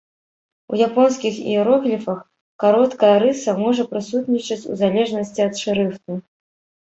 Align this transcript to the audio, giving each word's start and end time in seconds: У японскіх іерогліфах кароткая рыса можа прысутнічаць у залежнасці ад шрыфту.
У 0.75 0.77
японскіх 0.83 1.35
іерогліфах 1.51 2.19
кароткая 2.63 3.11
рыса 3.23 3.55
можа 3.63 3.85
прысутнічаць 3.93 4.59
у 4.71 4.79
залежнасці 4.83 5.41
ад 5.49 5.53
шрыфту. 5.65 6.13